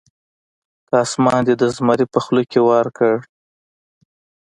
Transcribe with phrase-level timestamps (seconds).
[0.87, 3.15] که اسمان دې د زمري په خوله کې هم درکړي.